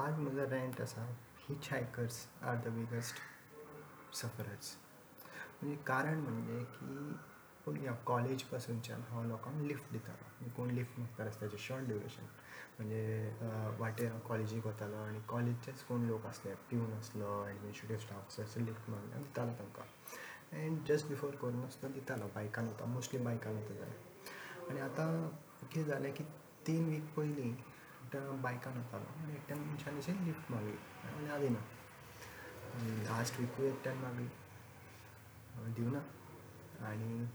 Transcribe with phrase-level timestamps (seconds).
[0.00, 1.02] आज म्हजो रँट आसा
[1.48, 2.18] हिच hikers
[2.48, 3.16] are the biggest
[4.16, 4.68] sufferers
[5.62, 7.12] म्हणजे कारण म्हणजे की
[7.66, 12.24] पळय कॉलेज पासूनच्यान हांव लोकांक लिफ्ट दितालो कोण लिफ्ट मागता रस्त्याचेर शॉर्ट ड्युरेशन
[12.78, 13.32] म्हणजे
[13.78, 18.90] वाटेर हांव कॉलेजीक वतालो आनी कॉलेजचेच कोण लोक आसले पिवन आसलो एडमिनिस्ट्रेटीव स्टाफ असो लिफ्ट
[18.90, 22.28] मागले हांव दितालो तांकां एंड जस्ट बिफोर कोरोना सुद्दां दितालो.
[22.34, 25.10] बायकान वता मोस्टली बायकान वता जाल्यार आनी आतां
[25.66, 26.24] कितें जालें की
[26.66, 27.52] तीन वीक पयलीं
[28.16, 30.76] बायकान वतालो आनी एकट्यान मनशान अशें लिफ्ट मागली.
[31.02, 31.60] हांवें हांव दिना
[33.08, 34.28] लास्ट विकूय एकट्यान मागली.
[35.76, 35.98] दिवना
[36.88, 37.26] आनी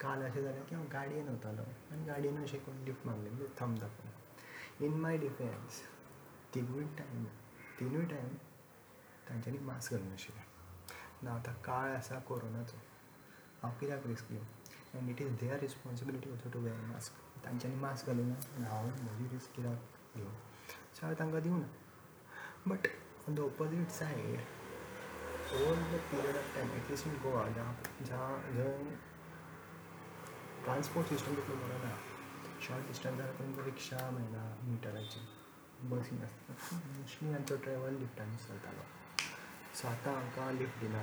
[0.00, 1.62] काल अशें जालें की हांव गाडयेन वतालो
[1.92, 3.30] आनी गाडयेन अशें कोण लिफ्ट मागलें.
[3.30, 5.80] म्हणजे थंब दाखोवन इन माय डिफेन्स
[6.54, 7.24] तिनूय टायम
[7.80, 8.34] तिनूय टायम
[9.28, 10.44] तांच्यांनी मास्क घालून आशिल्लें
[11.22, 12.76] ना आतां काळ आसा कोरोनाचो.
[13.62, 18.06] हांव कित्याक रिस्क घेवं and it is their responsibility also to wear mask तांच्यांनी मास्क
[18.06, 21.68] घालूना आनी हांव म्हजी रिस्क कित्याक सो हांवें तांकां दिवना
[22.68, 22.86] but
[23.28, 24.40] on the opposite side
[25.56, 27.66] over the period of time at least in Goa ज्या
[28.06, 28.22] ज्या
[28.56, 28.96] जंय
[30.64, 31.92] ट्रान्सपोर्ट सिस्टम तितलो बरो ना
[32.66, 35.20] शॉर्ट डिस्टन्सार तुमकां रिक्षा मेळना मिटराची
[35.90, 38.84] बसी नासता मोस्टली आमचो ट्रॅवल लिफ्टांनी चलतालो
[39.80, 41.02] सो आतां आमकां लिफ्ट दिना।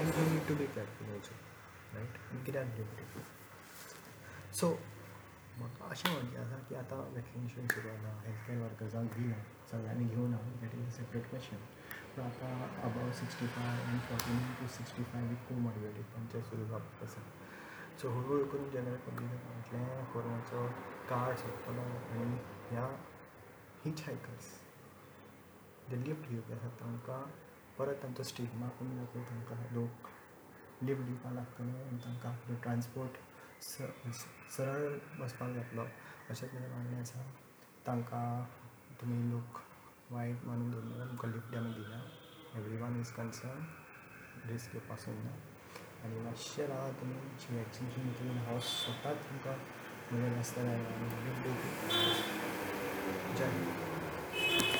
[0.00, 1.34] And you need to be careful also
[1.94, 2.66] right आनी कित्याक
[4.60, 4.66] सो
[5.62, 10.74] मग अशें म्हणचें आसा की आतां व्हॅक्सिनेशन सुरू जाला हेल्थ वर्कर्सांक दिलं सगळ्यांनी घेवना that
[10.74, 11.56] is a separate question
[12.16, 12.50] पण आतां
[12.88, 17.20] above sixty five and fourteen to sixty five with comorbidity तांचें सुरू जावपाक आसा
[18.00, 20.66] सो हळू करून जनरल पब्लिकांतल्यान कोरोनाचो
[21.08, 21.82] काळ सोंपतलो
[22.20, 22.36] आनी
[22.70, 22.86] ह्या
[23.84, 24.50] हिच हायकर्स
[25.90, 27.22] जे लिफ्ट घेवपी आसात तांकां
[27.78, 30.08] परत तांचो स्टिग्मा कमी जातलो तांकां लोक
[30.82, 33.18] लिफ्ट दिवपाक लागतले आनी तांकां आपलो ट्रान्सपोर्ट
[33.62, 35.82] सरळ बसपाक जातलो
[36.30, 37.22] अशें तरेन मागणी आसा
[37.86, 38.42] तांकां
[39.00, 39.60] तुमी लोक
[40.12, 42.00] वायट मानून दवरनाका तुमकां लिफ्ट आमी दिना
[42.58, 45.34] everyone is concern risk घेवपाक सोदना
[46.04, 47.14] आनी मातशें रावा तुमी
[47.58, 49.56] वॅक्सिनेशन घेतलें हांव स्वताच तुमकां
[50.12, 50.82] म्हज्या आनी
[51.24, 51.70] लिफ्ट दिवपी
[53.38, 53.81] जय